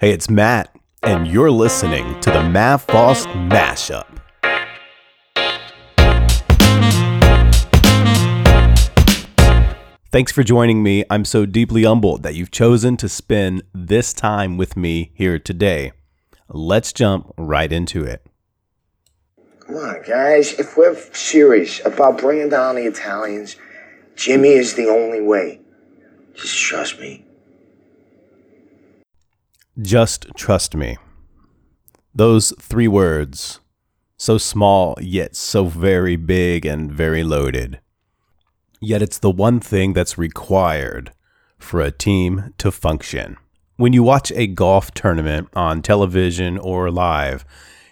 Hey, 0.00 0.12
it's 0.12 0.30
Matt, 0.30 0.74
and 1.02 1.28
you're 1.28 1.50
listening 1.50 2.18
to 2.22 2.30
the 2.30 2.42
Math 2.42 2.86
Boss 2.86 3.26
Mashup. 3.26 4.06
Thanks 10.10 10.32
for 10.32 10.42
joining 10.42 10.82
me. 10.82 11.04
I'm 11.10 11.26
so 11.26 11.44
deeply 11.44 11.82
humbled 11.82 12.22
that 12.22 12.34
you've 12.34 12.50
chosen 12.50 12.96
to 12.96 13.10
spend 13.10 13.62
this 13.74 14.14
time 14.14 14.56
with 14.56 14.74
me 14.74 15.12
here 15.12 15.38
today. 15.38 15.92
Let's 16.48 16.94
jump 16.94 17.34
right 17.36 17.70
into 17.70 18.02
it. 18.02 18.24
Come 19.58 19.76
on, 19.76 20.02
guys. 20.08 20.54
If 20.54 20.78
we're 20.78 20.96
serious 21.12 21.84
about 21.84 22.16
bringing 22.16 22.48
down 22.48 22.76
the 22.76 22.86
Italians, 22.86 23.56
Jimmy 24.16 24.48
is 24.48 24.76
the 24.76 24.88
only 24.88 25.20
way. 25.20 25.60
Just 26.32 26.56
trust 26.58 26.98
me. 26.98 27.26
Just 29.80 30.26
trust 30.36 30.74
me. 30.74 30.98
Those 32.14 32.52
three 32.60 32.88
words, 32.88 33.60
so 34.16 34.36
small 34.36 34.98
yet 35.00 35.34
so 35.34 35.64
very 35.66 36.16
big 36.16 36.66
and 36.66 36.92
very 36.92 37.22
loaded. 37.22 37.80
Yet 38.80 39.00
it's 39.00 39.18
the 39.18 39.30
one 39.30 39.60
thing 39.60 39.92
that's 39.92 40.18
required 40.18 41.12
for 41.58 41.80
a 41.80 41.90
team 41.90 42.52
to 42.58 42.70
function. 42.70 43.36
When 43.76 43.92
you 43.92 44.02
watch 44.02 44.30
a 44.32 44.46
golf 44.46 44.90
tournament 44.90 45.48
on 45.54 45.80
television 45.80 46.58
or 46.58 46.90
live, 46.90 47.44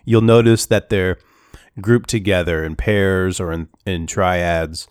you'll 0.05 0.21
notice 0.21 0.67
that 0.67 0.91
they're 0.91 1.19
grouped 1.81 2.11
together 2.11 2.65
in 2.65 2.77
pairs 2.77 3.41
or 3.41 3.53
in, 3.53 3.69
in 3.87 4.07
triads. 4.07 4.89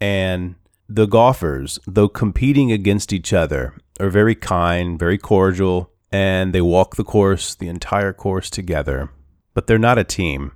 And 0.00 0.54
the 0.88 1.06
golfers, 1.06 1.78
though 1.86 2.08
competing 2.08 2.72
against 2.72 3.12
each 3.12 3.32
other, 3.32 3.74
are 3.98 4.10
very 4.10 4.34
kind, 4.34 4.98
very 4.98 5.18
cordial, 5.18 5.89
and 6.12 6.52
they 6.52 6.60
walk 6.60 6.96
the 6.96 7.04
course, 7.04 7.54
the 7.54 7.68
entire 7.68 8.12
course 8.12 8.50
together. 8.50 9.10
But 9.54 9.66
they're 9.66 9.78
not 9.78 9.98
a 9.98 10.04
team. 10.04 10.52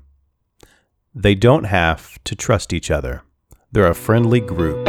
They 1.15 1.35
don't 1.35 1.65
have 1.65 2.23
to 2.25 2.35
trust 2.35 2.73
each 2.73 2.91
other. 2.91 3.23
They're 3.71 3.87
a 3.87 3.95
friendly 3.95 4.41
group. 4.41 4.89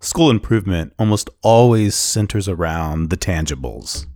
School 0.00 0.30
improvement 0.30 0.92
almost 0.98 1.30
always 1.42 1.94
centers 1.94 2.48
around 2.48 3.08
the 3.08 3.16
tangibles 3.16 4.06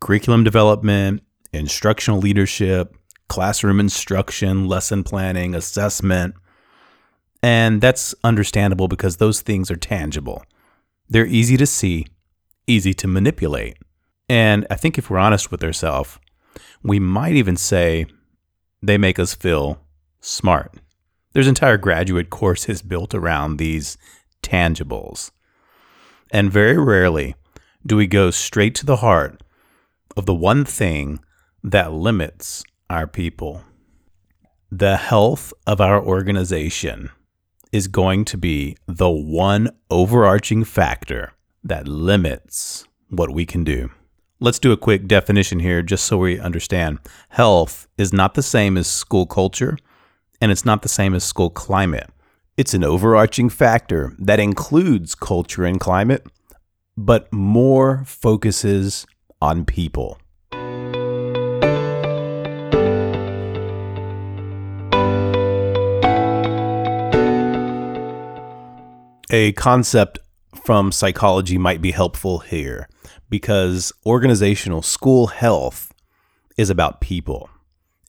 curriculum 0.00 0.44
development, 0.44 1.22
instructional 1.52 2.20
leadership, 2.20 2.94
classroom 3.28 3.80
instruction, 3.80 4.68
lesson 4.68 5.02
planning, 5.02 5.54
assessment. 5.54 6.34
And 7.42 7.80
that's 7.80 8.14
understandable 8.22 8.88
because 8.88 9.16
those 9.16 9.40
things 9.40 9.70
are 9.70 9.76
tangible. 9.76 10.44
They're 11.08 11.26
easy 11.26 11.56
to 11.56 11.66
see, 11.66 12.06
easy 12.66 12.92
to 12.94 13.06
manipulate. 13.06 13.78
And 14.28 14.66
I 14.70 14.74
think 14.74 14.98
if 14.98 15.08
we're 15.08 15.18
honest 15.18 15.50
with 15.50 15.62
ourselves, 15.62 16.18
we 16.82 16.98
might 16.98 17.34
even 17.34 17.56
say 17.56 18.06
they 18.82 18.98
make 18.98 19.18
us 19.18 19.34
feel 19.34 19.80
smart. 20.20 20.74
There's 21.32 21.48
entire 21.48 21.76
graduate 21.76 22.30
courses 22.30 22.82
built 22.92 23.14
around 23.14 23.56
these 23.56 23.96
tangibles. 24.42 25.30
And 26.30 26.50
very 26.50 26.76
rarely 26.76 27.34
do 27.84 27.96
we 27.96 28.06
go 28.06 28.30
straight 28.30 28.74
to 28.76 28.86
the 28.86 28.96
heart 28.96 29.42
of 30.16 30.26
the 30.26 30.34
one 30.34 30.64
thing 30.64 31.20
that 31.62 31.92
limits 31.92 32.64
our 32.90 33.06
people. 33.06 33.62
The 34.72 34.96
health 34.96 35.52
of 35.66 35.80
our 35.80 36.02
organization 36.02 37.10
is 37.76 37.88
going 37.88 38.24
to 38.24 38.38
be 38.38 38.74
the 38.86 39.10
one 39.10 39.68
overarching 39.90 40.64
factor 40.64 41.34
that 41.62 41.86
limits 41.86 42.86
what 43.10 43.30
we 43.30 43.44
can 43.44 43.64
do. 43.64 43.90
Let's 44.40 44.58
do 44.58 44.72
a 44.72 44.78
quick 44.78 45.06
definition 45.06 45.60
here 45.60 45.82
just 45.82 46.06
so 46.06 46.16
we 46.16 46.40
understand. 46.40 47.00
Health 47.28 47.86
is 47.98 48.14
not 48.14 48.32
the 48.32 48.42
same 48.42 48.78
as 48.78 48.86
school 48.86 49.26
culture 49.26 49.76
and 50.40 50.50
it's 50.50 50.64
not 50.64 50.80
the 50.80 50.88
same 50.88 51.14
as 51.14 51.22
school 51.22 51.50
climate. 51.50 52.08
It's 52.56 52.72
an 52.72 52.82
overarching 52.82 53.50
factor 53.50 54.14
that 54.20 54.40
includes 54.40 55.14
culture 55.14 55.66
and 55.66 55.78
climate, 55.78 56.26
but 56.96 57.30
more 57.30 58.04
focuses 58.06 59.06
on 59.42 59.66
people. 59.66 60.18
A 69.30 69.50
concept 69.52 70.20
from 70.64 70.92
psychology 70.92 71.58
might 71.58 71.82
be 71.82 71.90
helpful 71.90 72.38
here 72.38 72.88
because 73.28 73.92
organizational 74.04 74.82
school 74.82 75.26
health 75.26 75.92
is 76.56 76.70
about 76.70 77.00
people. 77.00 77.50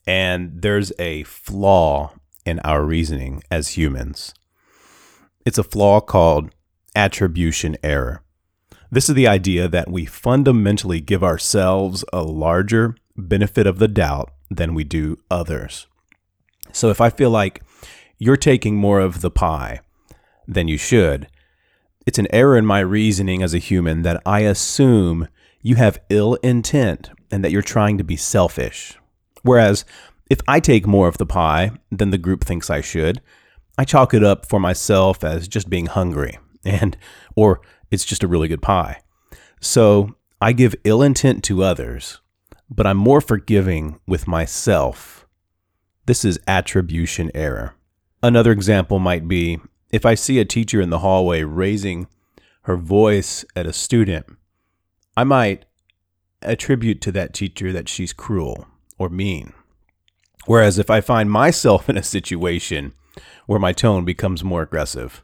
And 0.06 0.62
there's 0.62 0.92
a 1.00 1.24
flaw 1.24 2.12
in 2.46 2.60
our 2.60 2.84
reasoning 2.84 3.42
as 3.50 3.76
humans. 3.76 4.32
It's 5.44 5.58
a 5.58 5.64
flaw 5.64 6.00
called 6.00 6.54
attribution 6.94 7.76
error. 7.82 8.22
This 8.90 9.08
is 9.08 9.16
the 9.16 9.26
idea 9.26 9.66
that 9.66 9.90
we 9.90 10.06
fundamentally 10.06 11.00
give 11.00 11.24
ourselves 11.24 12.04
a 12.12 12.22
larger 12.22 12.94
benefit 13.16 13.66
of 13.66 13.80
the 13.80 13.88
doubt 13.88 14.30
than 14.50 14.72
we 14.72 14.84
do 14.84 15.18
others. 15.28 15.88
So 16.72 16.90
if 16.90 17.00
I 17.00 17.10
feel 17.10 17.30
like 17.30 17.62
you're 18.18 18.36
taking 18.36 18.76
more 18.76 19.00
of 19.00 19.20
the 19.20 19.32
pie 19.32 19.80
than 20.48 20.66
you 20.66 20.78
should, 20.78 21.28
it's 22.06 22.18
an 22.18 22.26
error 22.32 22.56
in 22.56 22.64
my 22.64 22.80
reasoning 22.80 23.42
as 23.42 23.52
a 23.52 23.58
human 23.58 24.02
that 24.02 24.22
I 24.24 24.40
assume 24.40 25.28
you 25.60 25.76
have 25.76 26.00
ill 26.08 26.34
intent 26.36 27.10
and 27.30 27.44
that 27.44 27.52
you're 27.52 27.62
trying 27.62 27.98
to 27.98 28.04
be 28.04 28.16
selfish. 28.16 28.96
Whereas 29.42 29.84
if 30.30 30.40
I 30.48 30.58
take 30.58 30.86
more 30.86 31.06
of 31.06 31.18
the 31.18 31.26
pie 31.26 31.72
than 31.90 32.10
the 32.10 32.18
group 32.18 32.44
thinks 32.44 32.70
I 32.70 32.80
should, 32.80 33.20
I 33.76 33.84
chalk 33.84 34.14
it 34.14 34.24
up 34.24 34.46
for 34.46 34.58
myself 34.58 35.22
as 35.22 35.48
just 35.48 35.68
being 35.68 35.86
hungry 35.86 36.38
and 36.64 36.96
or 37.36 37.60
it's 37.90 38.04
just 38.04 38.22
a 38.22 38.28
really 38.28 38.48
good 38.48 38.62
pie. 38.62 39.02
So, 39.60 40.14
I 40.40 40.52
give 40.52 40.76
ill 40.84 41.02
intent 41.02 41.42
to 41.44 41.64
others, 41.64 42.20
but 42.70 42.86
I'm 42.86 42.96
more 42.96 43.20
forgiving 43.20 43.98
with 44.06 44.28
myself. 44.28 45.26
This 46.06 46.24
is 46.24 46.38
attribution 46.46 47.32
error. 47.34 47.74
Another 48.22 48.52
example 48.52 49.00
might 49.00 49.26
be 49.26 49.58
if 49.90 50.04
I 50.04 50.14
see 50.14 50.38
a 50.38 50.44
teacher 50.44 50.80
in 50.80 50.90
the 50.90 50.98
hallway 50.98 51.42
raising 51.42 52.08
her 52.62 52.76
voice 52.76 53.44
at 53.56 53.66
a 53.66 53.72
student, 53.72 54.26
I 55.16 55.24
might 55.24 55.64
attribute 56.42 57.00
to 57.02 57.12
that 57.12 57.34
teacher 57.34 57.72
that 57.72 57.88
she's 57.88 58.12
cruel 58.12 58.66
or 58.98 59.08
mean. 59.08 59.52
Whereas 60.46 60.78
if 60.78 60.90
I 60.90 61.00
find 61.00 61.30
myself 61.30 61.88
in 61.90 61.96
a 61.96 62.02
situation 62.02 62.92
where 63.46 63.58
my 63.58 63.72
tone 63.72 64.04
becomes 64.04 64.44
more 64.44 64.62
aggressive, 64.62 65.22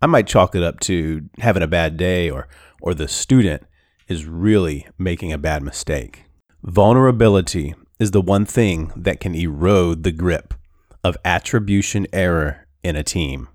I 0.00 0.06
might 0.06 0.26
chalk 0.26 0.54
it 0.54 0.62
up 0.62 0.80
to 0.80 1.28
having 1.38 1.62
a 1.62 1.68
bad 1.68 1.96
day 1.96 2.30
or 2.30 2.48
or 2.82 2.94
the 2.94 3.08
student 3.08 3.66
is 4.08 4.26
really 4.26 4.86
making 4.98 5.32
a 5.32 5.38
bad 5.38 5.62
mistake. 5.62 6.24
Vulnerability 6.62 7.74
is 7.98 8.10
the 8.10 8.20
one 8.20 8.44
thing 8.44 8.92
that 8.94 9.20
can 9.20 9.34
erode 9.34 10.02
the 10.02 10.12
grip 10.12 10.54
of 11.02 11.16
attribution 11.24 12.06
error 12.12 12.66
in 12.82 12.96
a 12.96 13.02
team. 13.02 13.48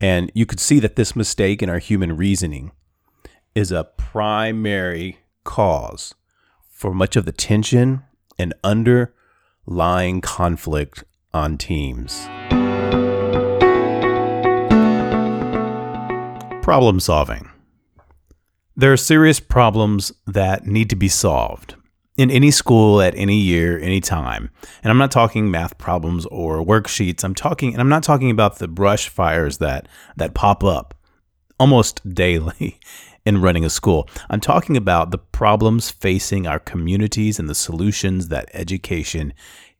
And 0.00 0.32
you 0.34 0.46
could 0.46 0.60
see 0.60 0.80
that 0.80 0.96
this 0.96 1.14
mistake 1.14 1.62
in 1.62 1.68
our 1.68 1.78
human 1.78 2.16
reasoning 2.16 2.72
is 3.54 3.70
a 3.70 3.84
primary 3.84 5.18
cause 5.44 6.14
for 6.70 6.94
much 6.94 7.16
of 7.16 7.26
the 7.26 7.32
tension 7.32 8.02
and 8.38 8.54
underlying 8.64 10.20
conflict 10.22 11.04
on 11.34 11.58
teams. 11.58 12.26
Problem 16.62 17.00
solving. 17.00 17.50
There 18.76 18.92
are 18.92 18.96
serious 18.96 19.40
problems 19.40 20.12
that 20.26 20.66
need 20.66 20.88
to 20.90 20.96
be 20.96 21.08
solved 21.08 21.74
in 22.20 22.30
any 22.30 22.50
school 22.50 23.00
at 23.00 23.14
any 23.16 23.38
year, 23.38 23.78
any 23.78 23.98
time. 23.98 24.50
And 24.82 24.90
I'm 24.90 24.98
not 24.98 25.10
talking 25.10 25.50
math 25.50 25.78
problems 25.78 26.26
or 26.26 26.62
worksheets. 26.62 27.24
I'm 27.24 27.34
talking, 27.34 27.72
and 27.72 27.80
I'm 27.80 27.88
not 27.88 28.02
talking 28.02 28.30
about 28.30 28.58
the 28.58 28.68
brush 28.68 29.08
fires 29.08 29.56
that 29.56 29.88
that 30.18 30.34
pop 30.34 30.62
up 30.62 30.92
almost 31.58 32.06
daily 32.14 32.78
in 33.24 33.40
running 33.40 33.64
a 33.64 33.70
school. 33.70 34.06
I'm 34.28 34.40
talking 34.40 34.76
about 34.76 35.12
the 35.12 35.18
problems 35.18 35.88
facing 35.88 36.46
our 36.46 36.58
communities 36.58 37.38
and 37.38 37.48
the 37.48 37.54
solutions 37.54 38.28
that 38.28 38.50
education 38.52 39.32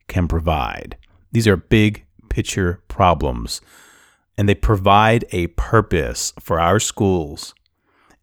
can 0.07 0.27
provide. 0.27 0.97
These 1.31 1.47
are 1.47 1.55
big 1.55 2.05
picture 2.29 2.81
problems, 2.87 3.61
and 4.35 4.49
they 4.49 4.55
provide 4.55 5.25
a 5.31 5.45
purpose 5.47 6.33
for 6.39 6.59
our 6.59 6.79
schools 6.79 7.53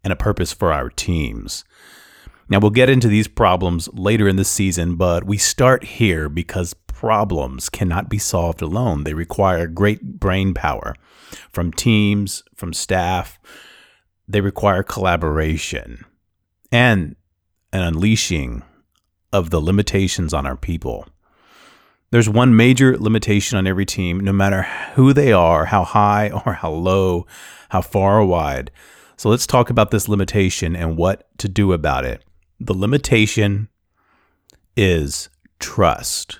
and 0.03 0.11
a 0.11 0.17
purpose 0.17 0.51
for 0.51 0.73
our 0.73 0.89
teams. 0.89 1.63
Now, 2.49 2.59
we'll 2.59 2.71
get 2.71 2.89
into 2.89 3.07
these 3.07 3.27
problems 3.27 3.87
later 3.93 4.27
in 4.27 4.35
the 4.35 4.43
season, 4.43 4.95
but 4.95 5.23
we 5.23 5.37
start 5.37 5.83
here 5.83 6.27
because 6.27 6.73
problems 6.73 7.69
cannot 7.69 8.09
be 8.09 8.17
solved 8.17 8.61
alone. 8.61 9.03
They 9.03 9.13
require 9.13 9.67
great 9.67 10.19
brain 10.19 10.53
power 10.53 10.95
from 11.51 11.71
teams, 11.71 12.43
from 12.55 12.73
staff, 12.73 13.39
they 14.27 14.41
require 14.41 14.83
collaboration 14.83 16.05
and 16.71 17.15
an 17.73 17.81
unleashing 17.81 18.63
of 19.33 19.49
the 19.49 19.59
limitations 19.59 20.33
on 20.33 20.45
our 20.45 20.55
people. 20.55 21.07
There's 22.11 22.29
one 22.29 22.55
major 22.55 22.97
limitation 22.97 23.57
on 23.57 23.67
every 23.67 23.85
team, 23.85 24.19
no 24.19 24.33
matter 24.33 24.63
who 24.95 25.13
they 25.13 25.31
are, 25.31 25.65
how 25.65 25.83
high 25.83 26.29
or 26.45 26.53
how 26.53 26.71
low, 26.71 27.25
how 27.69 27.81
far 27.81 28.19
or 28.19 28.25
wide. 28.25 28.71
So 29.17 29.29
let's 29.29 29.47
talk 29.47 29.69
about 29.69 29.91
this 29.91 30.07
limitation 30.07 30.75
and 30.75 30.97
what 30.97 31.27
to 31.39 31.49
do 31.49 31.73
about 31.73 32.05
it. 32.05 32.23
The 32.59 32.73
limitation 32.73 33.69
is 34.75 35.29
trust. 35.59 36.39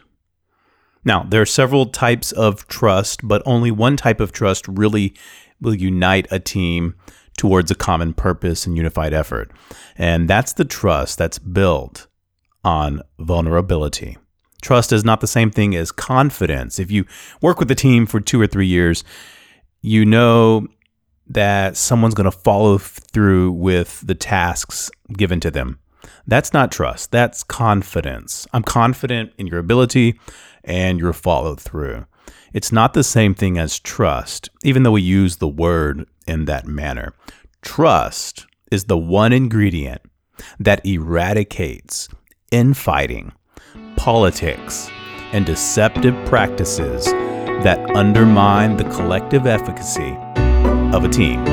Now, 1.06 1.24
there 1.24 1.42
are 1.42 1.46
several 1.46 1.86
types 1.86 2.32
of 2.32 2.68
trust, 2.68 3.22
but 3.24 3.42
only 3.46 3.72
one 3.72 3.96
type 3.96 4.20
of 4.20 4.32
trust 4.32 4.68
really 4.68 5.16
will 5.62 5.76
unite 5.76 6.28
a 6.32 6.40
team 6.40 6.96
towards 7.38 7.72
a 7.72 7.76
common 7.76 8.14
purpose 8.14 8.66
and 8.66 8.76
unified 8.76 9.14
effort. 9.14 9.52
And 9.96 10.30
that's 10.30 10.54
the 10.54 10.66
trust 10.66 11.18
that's 11.18 11.40
built 11.40 12.08
on 12.66 13.02
vulnerability. 13.18 14.18
Trust 14.62 14.92
is 14.92 15.06
not 15.06 15.22
the 15.22 15.28
same 15.28 15.52
thing 15.52 15.74
as 15.74 15.92
confidence. 15.92 16.80
If 16.80 16.92
you 16.92 17.06
work 17.42 17.60
with 17.60 17.72
a 17.72 17.76
team 17.76 18.06
for 18.06 18.20
two 18.20 18.42
or 18.42 18.48
three 18.48 18.68
years, 18.68 19.06
you 19.82 20.06
know 20.06 20.68
that 21.28 21.78
someone's 21.78 22.14
going 22.14 22.30
to 22.30 22.38
follow 22.38 22.78
through 22.78 23.54
with 23.54 24.06
the 24.06 24.16
tasks 24.16 24.92
given 25.14 25.40
to 25.40 25.52
them. 25.52 25.80
That's 26.28 26.54
not 26.54 26.72
trust, 26.72 27.12
that's 27.12 27.44
confidence. 27.44 28.48
I'm 28.54 28.64
confident 28.64 29.34
in 29.38 29.48
your 29.48 29.60
ability 29.60 30.20
and 30.64 31.00
your 31.00 31.14
follow 31.14 31.56
through. 31.56 32.06
It's 32.54 32.72
not 32.72 32.94
the 32.94 33.04
same 33.04 33.36
thing 33.36 33.58
as 33.58 33.80
trust, 33.80 34.50
even 34.64 34.84
though 34.84 34.92
we 34.92 35.02
use 35.02 35.38
the 35.38 35.48
word 35.48 36.08
in 36.28 36.46
that 36.46 36.66
manner. 36.66 37.14
Trust 37.62 38.46
is 38.72 38.86
the 38.86 38.98
one 38.98 39.34
ingredient 39.34 40.02
that 40.60 40.86
eradicates 40.86 42.08
infighting, 42.52 43.32
politics, 43.96 44.90
and 45.32 45.46
deceptive 45.46 46.16
practices 46.26 47.06
that 47.64 47.80
undermine 47.96 48.78
the 48.78 48.86
collective 48.86 49.46
efficacy 49.46 50.18
of 50.96 51.04
a 51.04 51.10
team. 51.10 51.44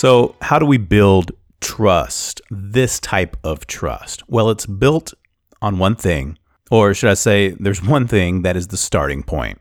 So, 0.00 0.34
how 0.40 0.58
do 0.58 0.64
we 0.64 0.78
build 0.78 1.32
trust, 1.60 2.40
this 2.50 2.98
type 3.00 3.36
of 3.44 3.66
trust? 3.66 4.26
Well, 4.30 4.48
it's 4.48 4.64
built 4.64 5.12
on 5.60 5.76
one 5.76 5.94
thing, 5.94 6.38
or 6.70 6.94
should 6.94 7.10
I 7.10 7.20
say, 7.28 7.50
there's 7.60 7.82
one 7.82 8.08
thing 8.08 8.40
that 8.40 8.56
is 8.56 8.68
the 8.68 8.78
starting 8.78 9.22
point, 9.22 9.58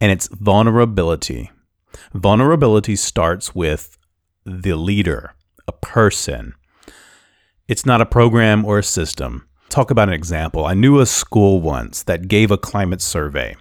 and 0.00 0.10
it's 0.10 0.26
vulnerability. 0.32 1.52
Vulnerability 2.12 2.96
starts 2.96 3.54
with 3.54 3.96
the 4.44 4.74
leader, 4.74 5.36
a 5.68 5.72
person. 5.72 6.54
It's 7.68 7.86
not 7.86 8.00
a 8.00 8.06
program 8.06 8.64
or 8.64 8.80
a 8.80 8.82
system. 8.82 9.46
Talk 9.68 9.92
about 9.92 10.08
an 10.08 10.14
example. 10.14 10.64
I 10.64 10.74
knew 10.74 10.98
a 10.98 11.06
school 11.06 11.60
once 11.60 12.02
that 12.02 12.26
gave 12.26 12.50
a 12.50 12.58
climate 12.58 13.00
survey. 13.00 13.54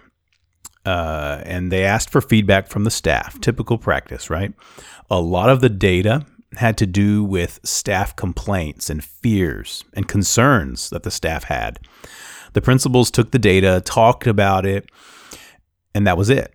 Uh, 0.88 1.42
and 1.44 1.70
they 1.70 1.84
asked 1.84 2.10
for 2.10 2.22
feedback 2.22 2.70
from 2.70 2.86
the 2.86 2.90
staff, 2.90 3.40
typical 3.42 3.78
practice, 3.78 4.30
right? 4.30 4.54
A 5.10 5.20
lot 5.20 5.50
of 5.50 5.62
the 5.62 5.70
data 5.70 6.26
had 6.56 6.78
to 6.78 6.86
do 6.86 7.24
with 7.24 7.60
staff 7.64 8.16
complaints 8.16 8.90
and 8.90 9.04
fears 9.04 9.84
and 9.94 10.08
concerns 10.08 10.90
that 10.90 11.04
the 11.04 11.12
staff 11.12 11.46
had. 11.46 11.80
The 12.54 12.62
principals 12.62 13.12
took 13.12 13.32
the 13.32 13.40
data, 13.40 13.82
talked 13.84 14.28
about 14.28 14.66
it, 14.66 14.90
and 15.94 16.08
that 16.08 16.18
was 16.18 16.30
it. 16.30 16.54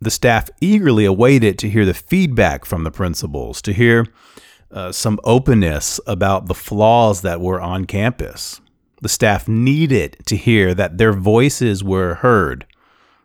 The 0.00 0.10
staff 0.10 0.50
eagerly 0.60 1.04
awaited 1.04 1.58
to 1.60 1.70
hear 1.70 1.84
the 1.84 1.94
feedback 1.94 2.64
from 2.64 2.84
the 2.84 2.90
principals, 2.90 3.62
to 3.62 3.72
hear 3.72 4.06
uh, 4.70 4.92
some 4.92 5.18
openness 5.24 5.98
about 6.06 6.46
the 6.46 6.54
flaws 6.54 7.22
that 7.22 7.40
were 7.40 7.60
on 7.60 7.84
campus. 7.86 8.60
The 9.00 9.08
staff 9.08 9.48
needed 9.48 10.18
to 10.26 10.36
hear 10.36 10.74
that 10.74 10.98
their 10.98 11.12
voices 11.12 11.82
were 11.82 12.16
heard 12.16 12.66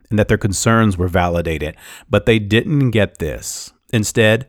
and 0.10 0.18
that 0.18 0.28
their 0.28 0.38
concerns 0.38 0.98
were 0.98 1.08
validated, 1.08 1.76
but 2.10 2.26
they 2.26 2.40
didn't 2.40 2.92
get 2.92 3.20
this. 3.20 3.74
Instead, 3.92 4.48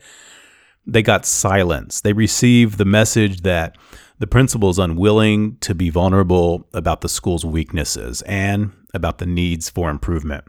they 0.87 1.03
got 1.03 1.27
silence. 1.27 2.01
They 2.01 2.13
received 2.13 2.79
the 2.79 2.85
message 2.85 3.43
that 3.43 3.77
the 4.19 4.27
principal 4.27 4.71
is 4.71 4.79
unwilling 4.79 5.57
to 5.61 5.75
be 5.75 5.91
vulnerable 5.91 6.69
about 6.73 7.01
the 7.01 7.09
school's 7.09 7.45
weaknesses 7.45 8.23
and 8.23 8.73
about 8.93 9.19
the 9.19 9.27
needs 9.27 9.71
for 9.71 9.91
improvement. 9.91 10.45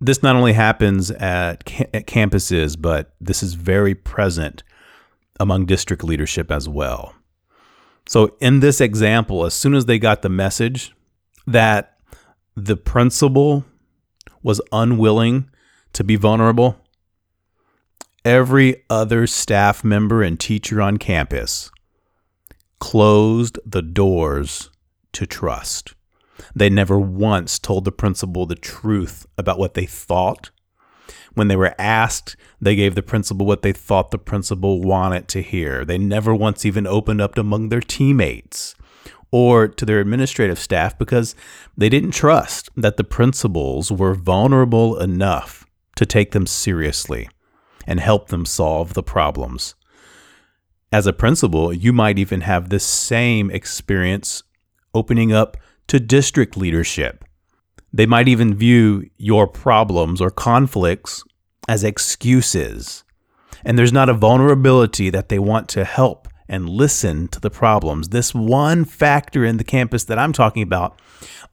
This 0.00 0.22
not 0.22 0.36
only 0.36 0.52
happens 0.52 1.10
at, 1.10 1.64
ca- 1.64 1.88
at 1.92 2.06
campuses, 2.06 2.80
but 2.80 3.14
this 3.20 3.42
is 3.42 3.54
very 3.54 3.94
present 3.94 4.62
among 5.40 5.66
district 5.66 6.04
leadership 6.04 6.50
as 6.50 6.68
well. 6.68 7.14
So, 8.06 8.36
in 8.40 8.60
this 8.60 8.80
example, 8.80 9.44
as 9.44 9.54
soon 9.54 9.74
as 9.74 9.86
they 9.86 9.98
got 9.98 10.22
the 10.22 10.28
message 10.28 10.94
that 11.46 11.98
the 12.56 12.76
principal 12.76 13.64
was 14.42 14.60
unwilling 14.72 15.50
to 15.92 16.04
be 16.04 16.16
vulnerable, 16.16 16.76
every 18.24 18.84
other 18.90 19.26
staff 19.26 19.84
member 19.84 20.22
and 20.22 20.38
teacher 20.38 20.80
on 20.80 20.96
campus 20.96 21.70
closed 22.80 23.58
the 23.64 23.82
doors 23.82 24.70
to 25.12 25.26
trust. 25.26 25.94
They 26.54 26.70
never 26.70 26.98
once 26.98 27.58
told 27.58 27.84
the 27.84 27.92
principal 27.92 28.46
the 28.46 28.54
truth 28.54 29.26
about 29.36 29.58
what 29.58 29.74
they 29.74 29.86
thought. 29.86 30.50
When 31.34 31.48
they 31.48 31.56
were 31.56 31.74
asked, 31.78 32.36
they 32.60 32.76
gave 32.76 32.94
the 32.94 33.02
principal 33.02 33.46
what 33.46 33.62
they 33.62 33.72
thought 33.72 34.10
the 34.10 34.18
principal 34.18 34.80
wanted 34.80 35.28
to 35.28 35.42
hear. 35.42 35.84
They 35.84 35.98
never 35.98 36.34
once 36.34 36.64
even 36.64 36.86
opened 36.86 37.20
up 37.20 37.38
among 37.38 37.68
their 37.68 37.80
teammates 37.80 38.74
or 39.30 39.68
to 39.68 39.84
their 39.84 40.00
administrative 40.00 40.58
staff 40.58 40.96
because 40.98 41.34
they 41.76 41.88
didn't 41.88 42.12
trust 42.12 42.70
that 42.76 42.96
the 42.96 43.04
principals 43.04 43.92
were 43.92 44.14
vulnerable 44.14 44.98
enough 44.98 45.66
to 45.96 46.06
take 46.06 46.30
them 46.32 46.46
seriously 46.46 47.28
and 47.88 47.98
help 47.98 48.28
them 48.28 48.44
solve 48.44 48.92
the 48.92 49.02
problems. 49.02 49.74
As 50.92 51.06
a 51.06 51.12
principal, 51.12 51.72
you 51.72 51.92
might 51.92 52.18
even 52.18 52.42
have 52.42 52.68
the 52.68 52.78
same 52.78 53.50
experience 53.50 54.42
opening 54.94 55.32
up 55.32 55.56
to 55.88 55.98
district 55.98 56.56
leadership. 56.56 57.24
They 57.92 58.04
might 58.04 58.28
even 58.28 58.54
view 58.54 59.08
your 59.16 59.46
problems 59.46 60.20
or 60.20 60.30
conflicts 60.30 61.24
as 61.66 61.82
excuses. 61.82 63.04
And 63.64 63.78
there's 63.78 63.92
not 63.92 64.10
a 64.10 64.14
vulnerability 64.14 65.08
that 65.10 65.30
they 65.30 65.38
want 65.38 65.68
to 65.70 65.84
help 65.84 66.27
and 66.48 66.68
listen 66.68 67.28
to 67.28 67.40
the 67.40 67.50
problems. 67.50 68.08
This 68.08 68.34
one 68.34 68.84
factor 68.84 69.44
in 69.44 69.58
the 69.58 69.64
campus 69.64 70.04
that 70.04 70.18
I'm 70.18 70.32
talking 70.32 70.62
about 70.62 70.98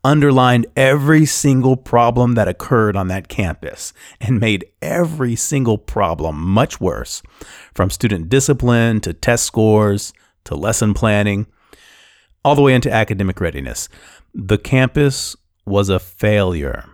underlined 0.03 0.67
every 0.75 1.25
single 1.25 1.75
problem 1.75 2.35
that 2.35 2.47
occurred 2.47 2.95
on 2.95 3.07
that 3.07 3.27
campus 3.27 3.91
and 4.21 4.39
made 4.39 4.65
every 4.81 5.35
single 5.35 5.77
problem 5.77 6.39
much 6.39 6.79
worse 6.79 7.21
from 7.73 7.89
student 7.89 8.29
discipline 8.29 9.01
to 9.01 9.13
test 9.13 9.45
scores 9.45 10.13
to 10.45 10.55
lesson 10.55 10.93
planning, 10.93 11.47
all 12.43 12.55
the 12.55 12.61
way 12.61 12.73
into 12.73 12.91
academic 12.91 13.41
readiness. 13.41 13.89
The 14.33 14.59
campus 14.59 15.35
was 15.65 15.89
a 15.89 15.99
failure 15.99 16.85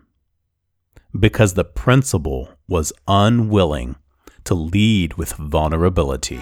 because 1.18 1.54
the 1.54 1.66
principal 1.66 2.50
was 2.68 2.94
unwilling 3.08 3.98
to 4.46 4.56
lead 4.56 5.16
with 5.16 5.34
vulnerability. 5.34 6.42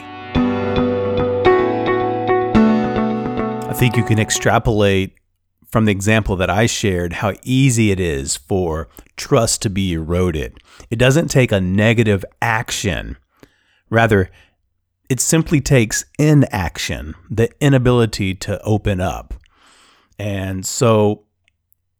I 3.69 3.73
think 3.73 3.95
you 3.95 4.03
can 4.03 4.17
extrapolate 4.17 5.13
from 5.67 5.85
the 5.85 5.91
example 5.91 6.35
that 6.37 6.49
I 6.49 6.65
shared 6.65 7.13
how 7.13 7.33
easy 7.43 7.91
it 7.91 7.99
is 7.99 8.35
for 8.35 8.89
trust 9.15 9.61
to 9.61 9.69
be 9.69 9.93
eroded. 9.93 10.57
It 10.89 10.97
doesn't 10.97 11.27
take 11.27 11.51
a 11.51 11.61
negative 11.61 12.25
action. 12.41 13.15
Rather, 13.91 14.31
it 15.07 15.19
simply 15.19 15.61
takes 15.61 16.03
inaction, 16.17 17.13
the 17.29 17.51
inability 17.61 18.33
to 18.35 18.59
open 18.63 18.99
up. 18.99 19.35
And 20.17 20.65
so 20.65 21.25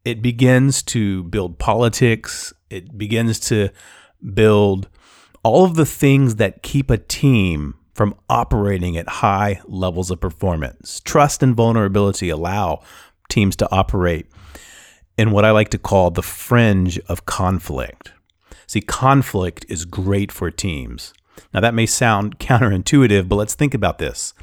it 0.04 0.24
begins 0.24 0.82
to 0.84 1.24
build 1.26 1.60
politics, 1.60 2.52
it 2.72 2.98
begins 2.98 3.40
to 3.42 3.70
build 4.34 4.90
all 5.44 5.66
of 5.66 5.76
the 5.76 5.86
things 5.86 6.38
that 6.38 6.64
keep 6.64 6.90
a 6.90 6.98
team 6.98 7.76
from 8.00 8.16
operating 8.30 8.96
at 8.96 9.10
high 9.10 9.60
levels 9.68 10.10
of 10.10 10.22
performance. 10.22 11.02
Trust 11.02 11.44
and 11.44 11.54
vulnerability 11.54 12.30
allow 12.30 12.82
teams 13.28 13.58
to 13.58 13.70
operate 13.74 14.26
in 15.18 15.32
what 15.32 15.44
I 15.44 15.52
like 15.52 15.68
to 15.72 15.78
call 15.78 16.10
the 16.10 16.22
fringe 16.22 16.98
of 17.10 17.26
conflict. 17.26 18.14
See, 18.68 18.80
conflict 18.80 19.66
is 19.68 19.84
great 19.84 20.32
for 20.32 20.50
teams. 20.50 21.14
Now, 21.54 21.60
that 21.60 21.74
may 21.74 21.86
sound 21.86 22.40
counterintuitive, 22.40 23.28
but 23.28 23.36
let's 23.36 23.54
think 23.54 23.74
about 23.74 23.98
this. 23.98 24.34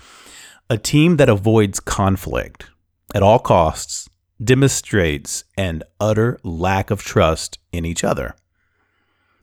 A 0.69 0.77
team 0.77 1.17
that 1.17 1.31
avoids 1.31 1.81
conflict 1.81 2.67
at 3.15 3.23
all 3.23 3.39
costs 3.39 4.11
demonstrates 4.45 5.45
an 5.57 5.83
utter 5.99 6.39
lack 6.43 6.91
of 6.91 7.03
trust 7.03 7.59
in 7.73 7.87
each 7.87 8.05
other. 8.05 8.37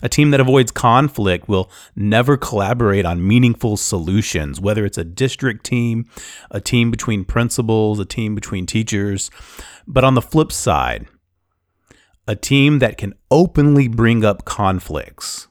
A 0.04 0.10
team 0.10 0.32
that 0.32 0.42
avoids 0.42 0.70
conflict 0.70 1.48
will 1.48 1.72
never 1.96 2.36
collaborate 2.36 3.06
on 3.06 3.26
meaningful 3.26 3.78
solutions, 3.78 4.60
whether 4.60 4.86
it's 4.86 4.98
a 4.98 5.06
district 5.06 5.66
team, 5.66 6.06
a 6.52 6.60
team 6.60 6.92
between 6.92 7.24
principals, 7.24 8.00
a 8.00 8.06
team 8.06 8.36
between 8.36 8.66
teachers. 8.66 9.32
But 9.88 10.04
on 10.04 10.16
the 10.16 10.22
flip 10.22 10.52
side, 10.52 11.08
a 12.28 12.36
team 12.36 12.80
that 12.80 12.98
can 12.98 13.14
openly 13.32 13.88
bring 13.88 14.26
up 14.26 14.44
conflicts, 14.44 15.48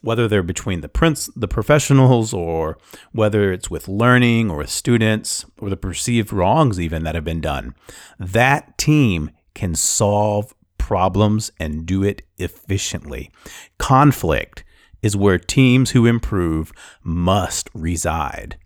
whether 0.00 0.26
they're 0.26 0.42
between 0.42 0.80
the 0.80 0.88
prince, 0.88 1.28
the 1.36 1.48
professionals, 1.48 2.32
or 2.32 2.78
whether 3.12 3.52
it's 3.52 3.70
with 3.70 3.88
learning 3.88 4.50
or 4.50 4.56
with 4.58 4.70
students, 4.70 5.44
or 5.58 5.68
the 5.68 5.76
perceived 5.76 6.32
wrongs 6.32 6.80
even 6.80 7.04
that 7.04 7.14
have 7.14 7.24
been 7.24 7.42
done, 7.42 7.74
that 8.18 8.78
team 8.78 9.30
can 9.54 9.74
solve 9.74 10.54
problems 10.80 11.52
and 11.60 11.84
do 11.84 12.02
it 12.02 12.22
efficiently. 12.38 13.30
Conflict 13.78 14.64
is 15.02 15.14
where 15.14 15.38
teams 15.38 15.90
who 15.90 16.06
improve 16.06 16.72
must 17.04 17.68
reside. 17.74 18.56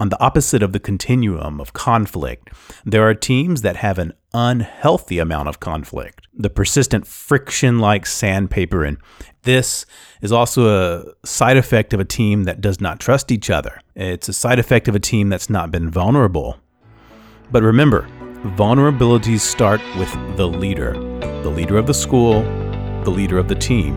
On 0.00 0.08
the 0.08 0.20
opposite 0.20 0.62
of 0.62 0.72
the 0.72 0.80
continuum 0.80 1.60
of 1.60 1.72
conflict, 1.72 2.50
there 2.84 3.08
are 3.08 3.14
teams 3.14 3.62
that 3.62 3.76
have 3.76 3.98
an 3.98 4.14
unhealthy 4.34 5.18
amount 5.18 5.48
of 5.48 5.60
conflict, 5.60 6.26
the 6.34 6.50
persistent 6.50 7.06
friction 7.06 7.78
like 7.78 8.04
sandpaper. 8.04 8.82
And 8.82 8.98
this 9.42 9.86
is 10.20 10.32
also 10.32 10.68
a 10.68 11.26
side 11.26 11.56
effect 11.56 11.94
of 11.94 12.00
a 12.00 12.04
team 12.04 12.44
that 12.44 12.60
does 12.60 12.80
not 12.80 12.98
trust 12.98 13.30
each 13.30 13.48
other. 13.48 13.80
It's 13.94 14.28
a 14.28 14.32
side 14.32 14.58
effect 14.58 14.88
of 14.88 14.96
a 14.96 15.00
team 15.00 15.28
that's 15.28 15.50
not 15.50 15.70
been 15.70 15.88
vulnerable. 15.88 16.58
But 17.52 17.62
remember, 17.62 18.08
vulnerabilities 18.42 19.40
start 19.40 19.80
with 19.98 20.10
the 20.36 20.46
leader 20.46 20.94
the 21.42 21.50
leader 21.50 21.78
of 21.78 21.86
the 21.86 21.94
school, 21.94 22.42
the 23.04 23.10
leader 23.10 23.38
of 23.38 23.48
the 23.48 23.54
team. 23.54 23.96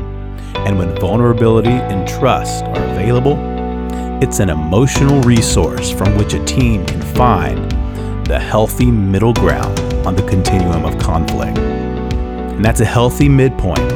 And 0.65 0.77
when 0.77 0.95
vulnerability 0.95 1.69
and 1.69 2.07
trust 2.07 2.63
are 2.63 2.85
available, 2.85 3.37
it's 4.23 4.39
an 4.39 4.49
emotional 4.49 5.21
resource 5.23 5.91
from 5.91 6.17
which 6.17 6.33
a 6.33 6.43
team 6.45 6.85
can 6.85 7.01
find 7.01 7.69
the 8.25 8.39
healthy 8.39 8.89
middle 8.89 9.33
ground 9.33 9.77
on 10.07 10.15
the 10.15 10.23
continuum 10.23 10.85
of 10.85 10.97
conflict. 10.99 11.57
And 11.57 12.63
that's 12.63 12.79
a 12.79 12.85
healthy 12.85 13.27
midpoint, 13.27 13.91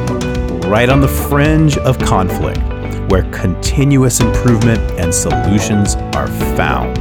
right 0.65 0.89
on 0.89 0.99
the 0.99 1.07
fringe 1.07 1.77
of 1.77 1.97
conflict, 1.99 2.59
where 3.09 3.23
continuous 3.31 4.19
improvement 4.19 4.79
and 4.99 5.13
solutions 5.15 5.95
are 6.15 6.27
found. 6.57 6.97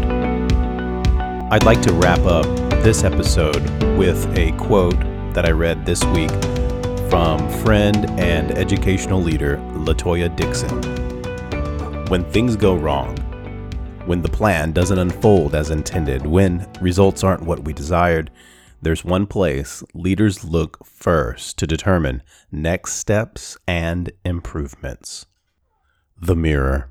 I'd 1.52 1.64
like 1.64 1.82
to 1.82 1.92
wrap 1.92 2.20
up 2.20 2.65
this 2.82 3.04
episode 3.04 3.62
with 3.96 4.26
a 4.38 4.52
quote 4.52 4.98
that 5.34 5.44
I 5.46 5.50
read 5.50 5.84
this 5.84 6.04
week 6.06 6.30
from 7.08 7.48
friend 7.64 8.08
and 8.18 8.50
educational 8.52 9.20
leader 9.20 9.56
Latoya 9.74 10.34
Dixon. 10.34 10.82
When 12.06 12.24
things 12.30 12.56
go 12.56 12.74
wrong, 12.74 13.16
when 14.06 14.22
the 14.22 14.28
plan 14.28 14.72
doesn't 14.72 14.98
unfold 14.98 15.54
as 15.54 15.70
intended, 15.70 16.26
when 16.26 16.66
results 16.80 17.24
aren't 17.24 17.42
what 17.44 17.64
we 17.64 17.72
desired, 17.72 18.30
there's 18.82 19.04
one 19.04 19.26
place 19.26 19.82
leaders 19.94 20.44
look 20.44 20.84
first 20.84 21.58
to 21.58 21.66
determine 21.66 22.22
next 22.50 22.94
steps 22.94 23.56
and 23.66 24.12
improvements 24.24 25.26
the 26.20 26.36
mirror. 26.36 26.88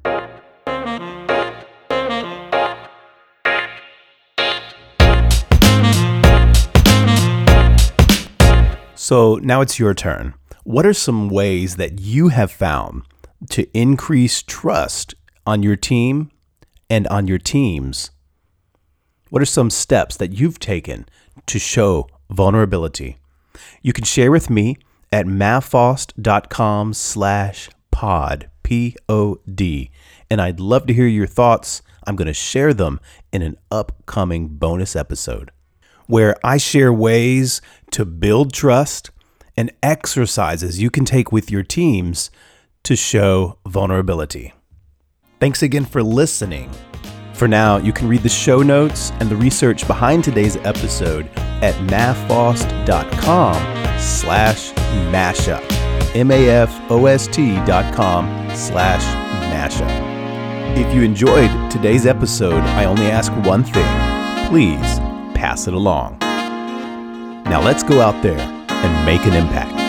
So 9.05 9.35
now 9.35 9.61
it's 9.61 9.77
your 9.77 9.93
turn. 9.93 10.33
What 10.63 10.83
are 10.83 10.91
some 10.91 11.29
ways 11.29 11.75
that 11.75 12.01
you 12.01 12.29
have 12.29 12.51
found 12.51 13.03
to 13.51 13.69
increase 13.71 14.41
trust 14.41 15.13
on 15.45 15.61
your 15.61 15.75
team 15.75 16.31
and 16.89 17.05
on 17.09 17.27
your 17.27 17.37
teams? 17.37 18.09
What 19.29 19.43
are 19.43 19.45
some 19.45 19.69
steps 19.69 20.17
that 20.17 20.33
you've 20.33 20.57
taken 20.57 21.05
to 21.45 21.59
show 21.59 22.09
vulnerability? 22.31 23.17
You 23.83 23.93
can 23.93 24.05
share 24.05 24.31
with 24.31 24.49
me 24.49 24.75
at 25.11 25.27
mavfaust.com 25.27 26.93
slash 26.95 27.69
pod, 27.91 28.49
P-O-D. 28.63 29.91
And 30.31 30.41
I'd 30.41 30.59
love 30.59 30.87
to 30.87 30.95
hear 30.95 31.05
your 31.05 31.27
thoughts. 31.27 31.83
I'm 32.07 32.15
going 32.15 32.25
to 32.25 32.33
share 32.33 32.73
them 32.73 32.99
in 33.31 33.43
an 33.43 33.57
upcoming 33.69 34.47
bonus 34.47 34.95
episode 34.95 35.51
where 36.07 36.35
I 36.43 36.57
share 36.57 36.93
ways 36.93 37.61
to 37.91 38.05
build 38.05 38.53
trust 38.53 39.11
and 39.57 39.71
exercises 39.81 40.81
you 40.81 40.89
can 40.89 41.05
take 41.05 41.31
with 41.31 41.49
your 41.49 41.63
teams 41.63 42.29
to 42.83 42.95
show 42.95 43.57
vulnerability. 43.67 44.53
Thanks 45.39 45.63
again 45.63 45.85
for 45.85 46.03
listening. 46.03 46.71
For 47.33 47.47
now, 47.47 47.77
you 47.77 47.91
can 47.91 48.07
read 48.07 48.23
the 48.23 48.29
show 48.29 48.61
notes 48.61 49.11
and 49.19 49.29
the 49.29 49.35
research 49.35 49.85
behind 49.87 50.23
today's 50.23 50.55
episode 50.57 51.29
at 51.61 51.75
mavfaust.com 51.89 53.55
slash 53.99 54.71
mashup. 55.11 55.63
M-A-F-O-S-T 56.15 57.55
dot 57.65 57.93
com 57.93 58.25
slash 58.55 59.03
mashup. 59.51 60.77
If 60.77 60.93
you 60.95 61.01
enjoyed 61.01 61.51
today's 61.69 62.05
episode, 62.05 62.61
I 62.61 62.85
only 62.85 63.07
ask 63.07 63.33
one 63.45 63.65
thing. 63.65 64.47
Please 64.47 64.99
pass 65.45 65.67
it 65.67 65.75
along. 65.75 66.17
Now 67.45 67.61
let's 67.61 67.83
go 67.83 68.01
out 68.01 68.19
there 68.23 68.39
and 68.39 69.05
make 69.05 69.23
an 69.27 69.33
impact. 69.33 69.84